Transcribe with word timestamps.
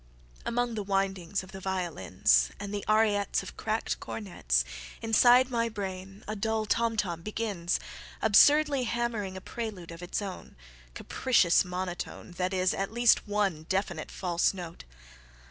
Among 0.47 0.73
the 0.73 0.81
windings 0.81 1.43
of 1.43 1.51
the 1.51 1.59
violinsAnd 1.59 2.71
the 2.71 2.83
ariettesOf 2.87 3.55
cracked 3.55 3.99
cornetsInside 3.99 5.51
my 5.51 5.69
brain 5.69 6.23
a 6.27 6.35
dull 6.35 6.65
tom 6.65 6.97
tom 6.97 7.21
beginsAbsurdly 7.21 8.87
hammering 8.87 9.37
a 9.37 9.41
prelude 9.41 9.91
of 9.91 10.01
its 10.01 10.19
own, 10.19 10.55
Capricious 10.95 11.61
monotoneThat 11.61 12.51
is 12.51 12.73
at 12.73 12.91
least 12.91 13.27
one 13.27 13.67
definite 13.69 14.09
"false 14.09 14.55
note." 14.55 14.85